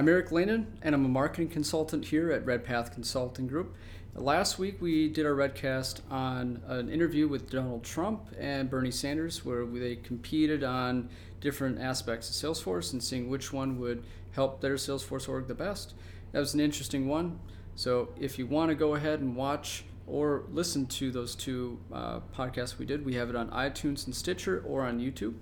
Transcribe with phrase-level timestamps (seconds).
[0.00, 3.76] I'm Eric Lehnen, and I'm a marketing consultant here at Redpath Consulting Group.
[4.14, 9.44] Last week, we did our Redcast on an interview with Donald Trump and Bernie Sanders,
[9.44, 11.10] where they competed on
[11.42, 14.02] different aspects of Salesforce and seeing which one would
[14.32, 15.92] help their Salesforce org the best.
[16.32, 17.38] That was an interesting one.
[17.74, 22.20] So, if you want to go ahead and watch or listen to those two uh,
[22.34, 25.34] podcasts we did, we have it on iTunes and Stitcher or on YouTube.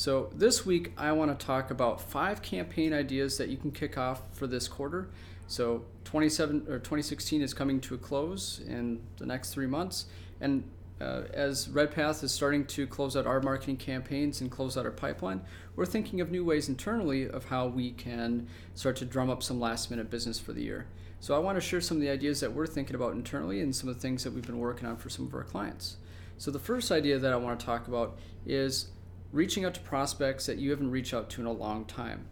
[0.00, 3.98] So this week I want to talk about five campaign ideas that you can kick
[3.98, 5.10] off for this quarter.
[5.46, 10.06] So 27 or 2016 is coming to a close in the next three months,
[10.40, 10.64] and
[11.02, 14.90] uh, as Redpath is starting to close out our marketing campaigns and close out our
[14.90, 15.42] pipeline,
[15.76, 19.60] we're thinking of new ways internally of how we can start to drum up some
[19.60, 20.86] last minute business for the year.
[21.20, 23.76] So I want to share some of the ideas that we're thinking about internally and
[23.76, 25.98] some of the things that we've been working on for some of our clients.
[26.38, 28.86] So the first idea that I want to talk about is
[29.32, 32.26] reaching out to prospects that you haven't reached out to in a long time.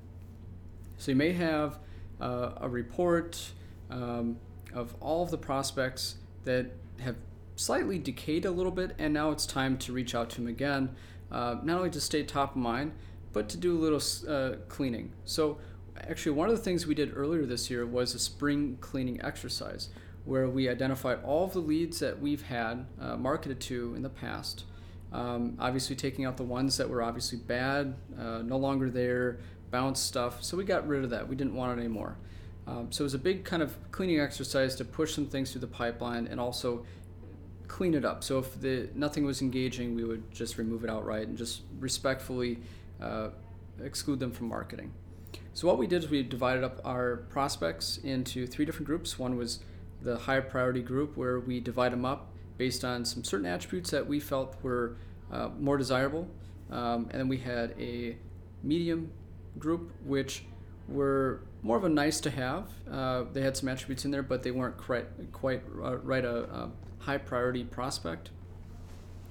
[0.96, 1.78] So you may have
[2.20, 3.52] uh, a report
[3.90, 4.38] um,
[4.74, 7.16] of all of the prospects that have
[7.56, 10.94] slightly decayed a little bit, and now it's time to reach out to them again,
[11.30, 12.92] uh, not only to stay top of mind,
[13.32, 15.12] but to do a little uh, cleaning.
[15.24, 15.58] So,
[15.96, 19.90] actually, one of the things we did earlier this year was a spring cleaning exercise
[20.24, 24.10] where we identified all of the leads that we've had uh, marketed to in the
[24.10, 24.64] past
[25.12, 29.38] um, obviously, taking out the ones that were obviously bad, uh, no longer there,
[29.70, 30.42] bounce stuff.
[30.42, 31.28] So we got rid of that.
[31.28, 32.16] We didn't want it anymore.
[32.66, 35.62] Um, so it was a big kind of cleaning exercise to push some things through
[35.62, 36.84] the pipeline and also
[37.66, 38.22] clean it up.
[38.22, 42.58] So if the nothing was engaging, we would just remove it outright and just respectfully
[43.00, 43.28] uh,
[43.82, 44.92] exclude them from marketing.
[45.54, 49.18] So what we did is we divided up our prospects into three different groups.
[49.18, 49.60] One was
[50.02, 54.06] the higher priority group where we divide them up based on some certain attributes that
[54.06, 54.96] we felt were
[55.32, 56.28] uh, more desirable.
[56.70, 58.16] Um, and then we had a
[58.62, 59.10] medium
[59.58, 60.44] group, which
[60.88, 62.68] were more of a nice to have.
[62.90, 66.44] Uh, they had some attributes in there, but they weren't quite, quite uh, right a,
[66.44, 66.70] a,
[67.00, 68.30] high priority prospect.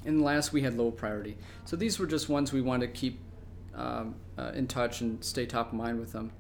[0.06, 1.38] And last, we had low priority.
[1.66, 3.20] So these were just ones we wanted to keep
[3.76, 6.32] um, uh, in touch and stay top of mind with them.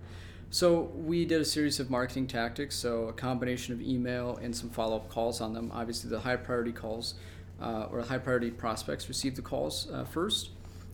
[0.50, 4.70] So we did a series of marketing tactics, so a combination of email and some
[4.70, 5.72] follow-up calls on them.
[5.74, 7.16] Obviously, the high priority calls
[7.62, 10.52] uh, or high priority prospects received the calls uh, first.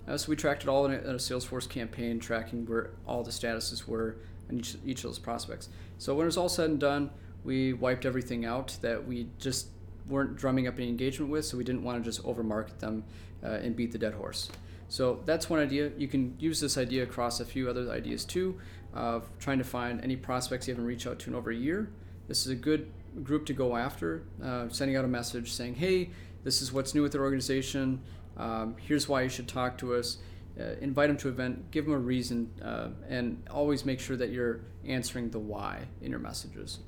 [0.07, 3.23] Uh, so we tracked it all in a, in a, Salesforce campaign, tracking where all
[3.23, 4.17] the statuses were
[4.49, 5.69] on each, each of those prospects.
[5.97, 7.11] So when it was all said and done,
[7.43, 9.67] we wiped everything out that we just
[10.07, 13.03] weren't drumming up any engagement with, so we didn't want to just overmarket them
[13.43, 14.49] uh, and beat the dead horse.
[14.87, 15.91] So that's one idea.
[15.97, 18.59] You can use this idea across a few other ideas too
[18.93, 21.91] of trying to find any prospects you haven't reached out to in over a year.
[22.27, 22.91] This is a good
[23.23, 26.11] group to go after, uh, sending out a message saying, hey,
[26.43, 28.01] this is what's new with their organization.
[28.37, 30.17] Um, here's why you should talk to us.
[30.59, 34.15] Uh, invite them to an event, give them a reason, uh, and always make sure
[34.15, 36.79] that you're answering the why in your messages.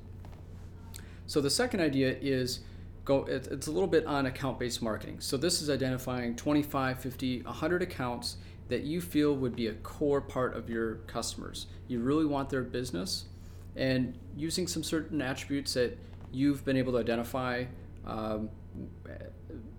[1.26, 2.60] So the second idea is
[3.06, 5.20] go it's a little bit on account-based marketing.
[5.20, 8.36] So this is identifying 25, 50, 100 accounts
[8.68, 11.68] that you feel would be a core part of your customers.
[11.88, 13.26] You really want their business,
[13.76, 15.96] and using some certain attributes that
[16.32, 17.64] you've been able to identify,
[18.04, 18.50] um,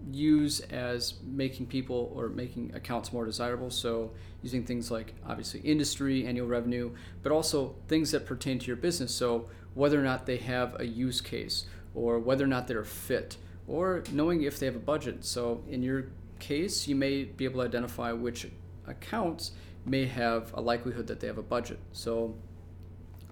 [0.10, 3.70] use as making people or making accounts more desirable.
[3.70, 4.12] So,
[4.42, 6.92] using things like obviously industry, annual revenue,
[7.24, 9.14] but also things that pertain to your business.
[9.14, 11.66] So, whether or not they have a use case,
[11.98, 13.38] or whether or not they're fit,
[13.68, 15.26] or knowing if they have a budget.
[15.26, 16.06] So, in your
[16.40, 18.48] case, you may be able to identify which
[18.86, 19.52] accounts
[19.84, 21.80] may have a likelihood that they have a budget.
[21.94, 22.36] So,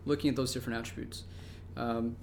[0.06, 1.24] looking at those different attributes.
[1.78, 2.18] Um,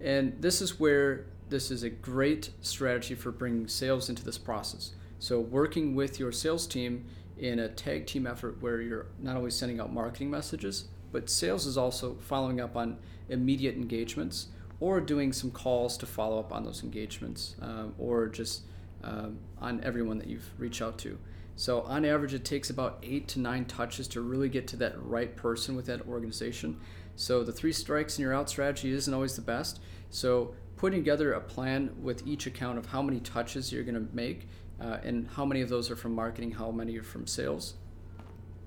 [0.00, 4.92] and this is where this is a great strategy for bringing sales into this process.
[5.18, 7.06] So, working with your sales team
[7.38, 11.66] in a tag team effort where you're not only sending out marketing messages, but sales
[11.66, 12.98] is also following up on
[13.28, 14.48] immediate engagements
[14.80, 18.62] or doing some calls to follow up on those engagements um, or just
[19.02, 21.18] um, on everyone that you've reached out to.
[21.56, 24.94] So on average, it takes about eight to nine touches to really get to that
[25.02, 26.78] right person with that organization.
[27.16, 29.80] So the three strikes and you're out strategy isn't always the best.
[30.10, 34.14] So putting together a plan with each account of how many touches you're going to
[34.14, 34.48] make
[34.80, 37.74] uh, and how many of those are from marketing, how many are from sales,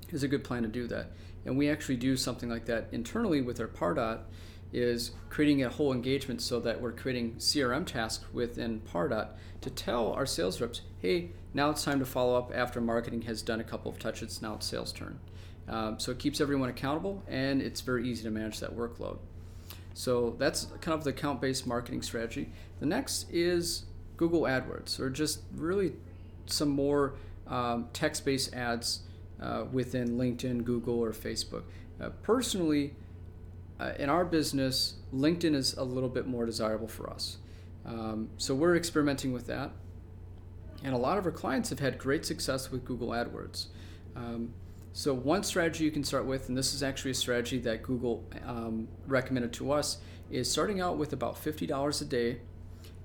[0.10, 1.12] is a good plan to do that.
[1.46, 4.19] And we actually do something like that internally with our Pardot
[4.74, 9.30] is creating a whole engagement so that we're creating CRM tasks within Pardot
[9.62, 13.42] to tell our sales reps, hey, now it's time to follow up after marketing has
[13.42, 14.42] done a couple of touches.
[14.42, 15.20] Now it's sales turn.
[15.68, 19.18] Um, so it keeps everyone accountable and it's very easy to manage that workload.
[19.94, 22.50] So that's kind of the account based marketing strategy.
[22.80, 23.86] The next is
[24.18, 25.94] Google AdWords, or just really
[26.46, 27.16] some more
[27.48, 29.02] um, text based ads
[29.42, 31.64] uh, within LinkedIn, Google, or Facebook.
[32.00, 32.94] Uh, personally,
[33.81, 37.38] uh, in our business, LinkedIn is a little bit more desirable for us.
[37.83, 39.72] Um, so we're experimenting with that.
[40.83, 43.68] And a lot of our clients have had great success with Google AdWords.
[44.16, 44.54] Um,
[44.94, 48.28] so, one strategy you can start with, and this is actually a strategy that Google
[48.45, 49.98] um, recommended to us,
[50.30, 52.42] is starting out with about $50 a day.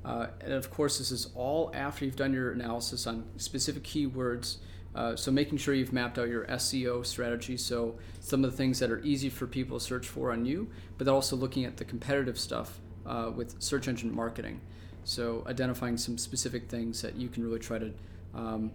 [0.05, 4.57] Uh, and of course, this is all after you've done your analysis on specific keywords.
[4.97, 7.57] Uh, so, making sure you've mapped out your SEO strategy.
[7.57, 10.69] So, some of the things that are easy for people to search for on you,
[10.97, 14.61] but also looking at the competitive stuff uh, with search engine marketing.
[15.05, 17.93] So, identifying some specific things that you can really try to
[18.35, 18.73] um,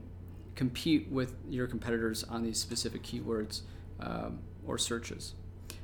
[0.55, 3.61] compete with your competitors on these specific keywords
[3.99, 5.33] um, or searches.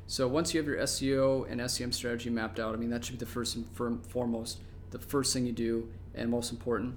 [0.09, 3.19] So once you have your SEO and SEM strategy mapped out, I mean that should
[3.19, 3.67] be the first and
[4.07, 4.59] foremost,
[4.91, 6.95] the first thing you do and most important.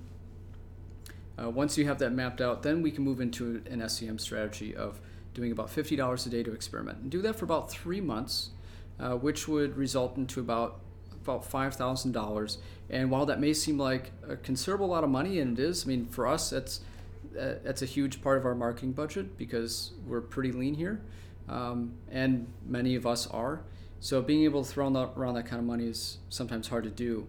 [1.43, 4.75] Uh, once you have that mapped out, then we can move into an SEM strategy
[4.75, 5.01] of
[5.33, 8.51] doing about $50 a day to experiment and do that for about three months,
[8.99, 10.81] uh, which would result into about
[11.23, 12.57] about $5,000.
[12.89, 15.89] And while that may seem like a considerable lot of money, and it is, I
[15.89, 16.81] mean, for us, that's
[17.33, 21.01] that's a huge part of our marketing budget because we're pretty lean here,
[21.49, 23.63] um, and many of us are.
[24.01, 27.29] So being able to throw around that kind of money is sometimes hard to do.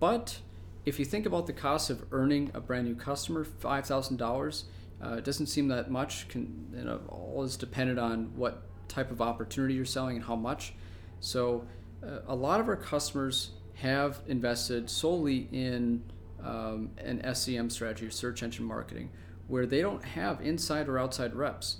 [0.00, 0.40] But
[0.86, 4.26] if you think about the cost of earning a brand new customer, five thousand uh,
[4.26, 4.64] dollars,
[5.02, 6.28] it doesn't seem that much.
[6.28, 10.36] Can, you know, all is dependent on what type of opportunity you're selling and how
[10.36, 10.72] much.
[11.20, 11.66] So
[12.02, 16.02] uh, a lot of our customers have invested solely in
[16.42, 19.10] um, an SEM strategy, search engine marketing,
[19.48, 21.78] where they don't have inside or outside reps.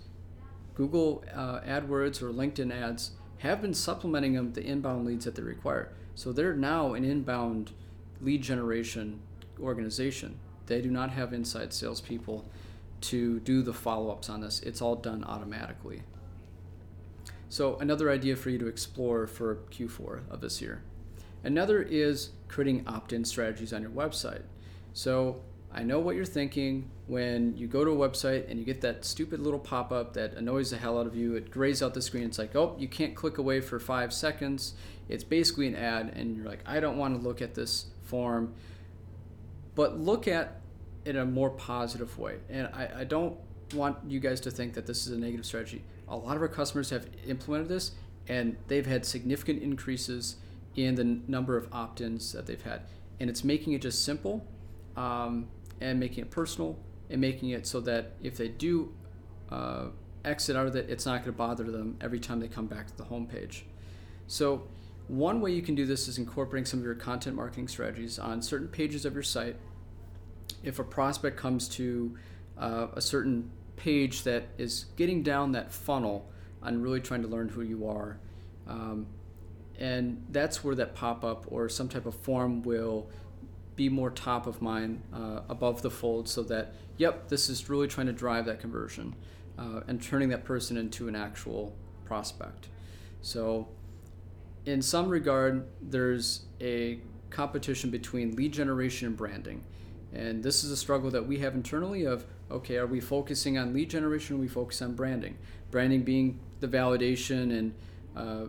[0.74, 5.42] Google uh, AdWords or LinkedIn ads have been supplementing them the inbound leads that they
[5.42, 5.92] require.
[6.14, 7.70] So they're now an inbound
[8.20, 9.20] lead generation
[9.60, 10.38] organization.
[10.66, 12.48] They do not have inside salespeople
[13.02, 14.60] to do the follow ups on this.
[14.60, 16.02] It's all done automatically.
[17.48, 20.82] So, another idea for you to explore for Q4 of this year.
[21.44, 24.42] Another is creating opt in strategies on your website.
[24.92, 25.42] So,
[25.72, 29.04] I know what you're thinking when you go to a website and you get that
[29.04, 31.34] stupid little pop up that annoys the hell out of you.
[31.34, 32.24] It grays out the screen.
[32.24, 34.74] It's like, oh, you can't click away for five seconds.
[35.08, 38.54] It's basically an ad, and you're like, I don't want to look at this form.
[39.74, 40.60] But look at
[41.04, 42.36] it in a more positive way.
[42.48, 43.36] And I, I don't
[43.74, 45.84] want you guys to think that this is a negative strategy.
[46.08, 47.92] A lot of our customers have implemented this,
[48.28, 50.36] and they've had significant increases
[50.74, 52.82] in the number of opt ins that they've had.
[53.20, 54.46] And it's making it just simple.
[54.96, 55.48] Um,
[55.80, 56.78] and making it personal
[57.10, 58.92] and making it so that if they do
[59.50, 59.86] uh,
[60.24, 62.86] exit out of it, it's not going to bother them every time they come back
[62.86, 63.62] to the homepage.
[64.26, 64.62] So,
[65.08, 68.42] one way you can do this is incorporating some of your content marketing strategies on
[68.42, 69.56] certain pages of your site.
[70.62, 72.16] If a prospect comes to
[72.58, 76.28] uh, a certain page that is getting down that funnel
[76.62, 78.18] on really trying to learn who you are,
[78.66, 79.06] um,
[79.78, 83.08] and that's where that pop up or some type of form will
[83.76, 87.86] be more top of mind uh, above the fold so that, yep, this is really
[87.86, 89.14] trying to drive that conversion
[89.58, 91.76] uh, and turning that person into an actual
[92.06, 92.68] prospect.
[93.20, 93.68] So,
[94.66, 96.98] in some regard, there's a
[97.30, 99.64] competition between lead generation and branding.
[100.12, 103.72] And this is a struggle that we have internally of okay, are we focusing on
[103.72, 105.36] lead generation or we focus on branding?
[105.70, 107.74] Branding being the validation and
[108.16, 108.46] uh,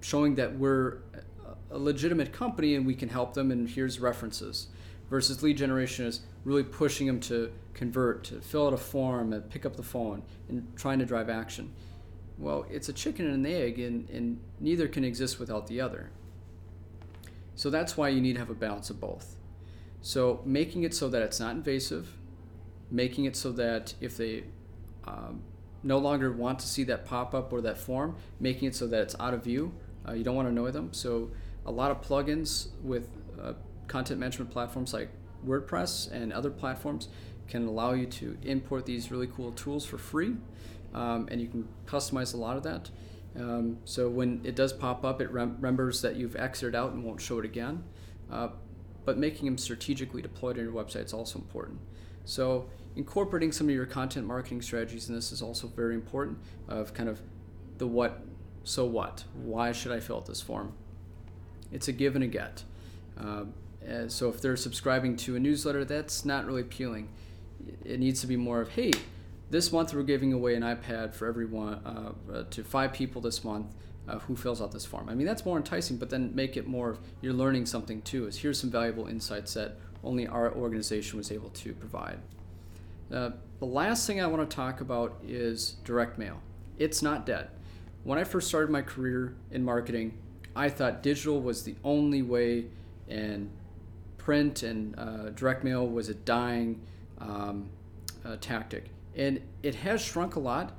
[0.00, 0.98] showing that we're
[1.70, 4.68] a legitimate company and we can help them and here's references
[5.10, 9.50] versus lead generation is really pushing them to convert to fill out a form and
[9.50, 11.72] pick up the phone and trying to drive action
[12.38, 16.10] well it's a chicken and an egg and, and neither can exist without the other.
[17.54, 19.36] So that's why you need to have a balance of both.
[20.00, 22.14] So making it so that it's not invasive
[22.90, 24.44] making it so that if they
[25.06, 25.42] um,
[25.82, 29.16] no longer want to see that pop-up or that form making it so that it's
[29.20, 29.72] out of view
[30.08, 30.92] uh, you don't want to annoy them.
[30.92, 31.30] So
[31.66, 33.08] a lot of plugins with
[33.40, 33.54] uh,
[33.86, 35.10] content management platforms like
[35.46, 37.08] WordPress and other platforms
[37.46, 40.36] can allow you to import these really cool tools for free,
[40.94, 42.90] um, and you can customize a lot of that.
[43.36, 47.04] Um, so when it does pop up, it rem- remembers that you've exited out and
[47.04, 47.84] won't show it again.
[48.30, 48.48] Uh,
[49.04, 51.78] but making them strategically deployed on your website is also important.
[52.24, 56.38] So incorporating some of your content marketing strategies in this is also very important.
[56.68, 57.20] Of kind of
[57.78, 58.20] the what,
[58.64, 60.74] so what, why should I fill out this form?
[61.72, 62.64] It's a give and a get.
[63.18, 63.44] Uh,
[64.08, 67.08] so if they're subscribing to a newsletter, that's not really appealing.
[67.84, 68.92] It needs to be more of, hey,
[69.50, 73.44] this month we're giving away an iPad for everyone uh, uh, to five people this
[73.44, 73.74] month
[74.08, 75.08] uh, who fills out this form.
[75.08, 78.26] I mean, that's more enticing, but then make it more you're learning something too.
[78.26, 82.18] Is here's some valuable insights that only our organization was able to provide.
[83.12, 86.40] Uh, the last thing I want to talk about is direct mail.
[86.78, 87.48] It's not dead
[88.08, 90.16] when I first started my career in marketing,
[90.56, 92.64] I thought digital was the only way,
[93.06, 93.50] and
[94.16, 96.80] print and uh, direct mail was a dying
[97.18, 97.68] um,
[98.24, 98.86] uh, tactic.
[99.18, 100.76] And it has shrunk a lot,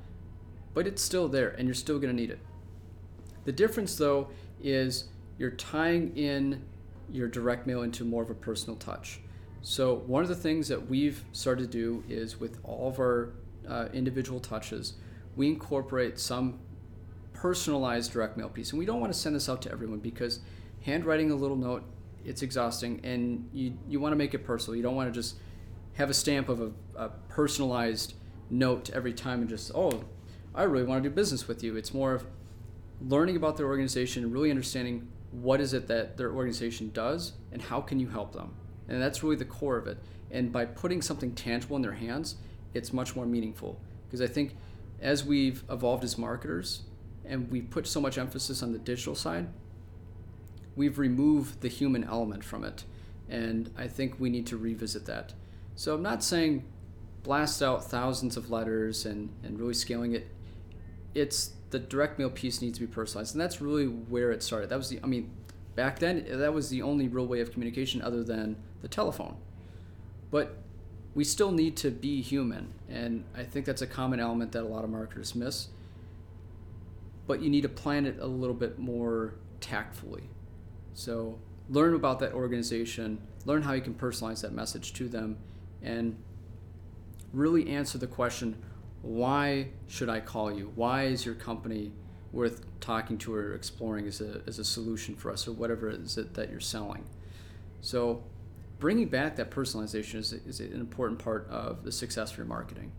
[0.74, 2.40] but it's still there, and you're still going to need it.
[3.44, 4.30] The difference, though,
[4.62, 5.04] is
[5.38, 6.64] you're tying in
[7.10, 9.20] your direct mail into more of a personal touch.
[9.62, 13.34] So, one of the things that we've started to do is with all of our
[13.68, 14.94] uh, individual touches,
[15.36, 16.58] we incorporate some
[17.34, 18.70] personalized direct mail piece.
[18.70, 20.40] And we don't want to send this out to everyone because
[20.82, 21.84] handwriting a little note,
[22.24, 24.76] it's exhausting, and you, you want to make it personal.
[24.76, 25.36] You don't want to just
[25.94, 28.14] have a stamp of a, a personalized
[28.50, 30.04] note every time and just, oh,
[30.54, 31.76] I really want to do business with you.
[31.76, 32.26] It's more of
[33.00, 37.80] learning about their organization really understanding what is it that their organization does and how
[37.80, 38.54] can you help them.
[38.88, 39.98] And that's really the core of it.
[40.30, 42.36] And by putting something tangible in their hands,
[42.74, 43.80] it's much more meaningful.
[44.06, 44.56] Because I think
[45.00, 46.82] as we've evolved as marketers
[47.24, 49.48] and we put so much emphasis on the digital side,
[50.74, 52.84] we've removed the human element from it.
[53.28, 55.34] And I think we need to revisit that.
[55.76, 56.64] So I'm not saying
[57.22, 60.28] blast out thousands of letters and, and really scaling it.
[61.14, 63.34] It's the direct mail piece needs to be personalized.
[63.34, 64.70] And that's really where it started.
[64.70, 65.30] That was the, I mean,
[65.74, 69.36] back then, that was the only real way of communication other than the telephone.
[70.30, 70.56] But
[71.14, 72.72] we still need to be human.
[72.88, 75.68] And I think that's a common element that a lot of marketers miss.
[77.26, 80.24] But you need to plan it a little bit more tactfully.
[80.94, 85.38] So learn about that organization, learn how you can personalize that message to them,
[85.82, 86.16] and
[87.32, 88.56] really answer the question
[89.02, 90.72] why should I call you?
[90.74, 91.92] Why is your company
[92.32, 96.00] worth talking to or exploring as a, as a solution for us or whatever it
[96.00, 97.04] is that, that you're selling?
[97.80, 98.22] So,
[98.78, 102.92] bringing back that personalization is, is an important part of the success for your marketing.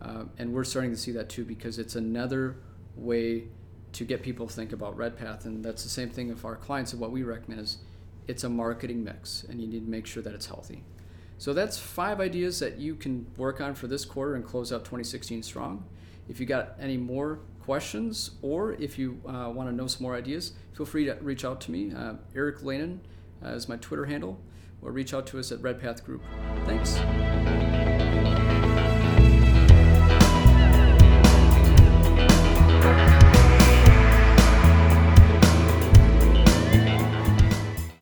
[0.00, 2.56] Uh, and we're starting to see that too because it's another
[2.96, 3.44] way
[3.92, 5.44] to get people to think about RedPath.
[5.44, 6.92] And that's the same thing of our clients.
[6.92, 7.78] And what we recommend is
[8.26, 10.82] it's a marketing mix, and you need to make sure that it's healthy.
[11.42, 14.84] So that's five ideas that you can work on for this quarter and close out
[14.84, 15.82] 2016 strong.
[16.28, 20.14] If you got any more questions or if you uh, want to know some more
[20.14, 21.92] ideas, feel free to reach out to me.
[21.92, 23.00] Uh, Eric Lanin
[23.44, 24.38] uh, is my Twitter handle,
[24.82, 26.22] or reach out to us at Redpath Group.
[26.64, 27.71] Thanks.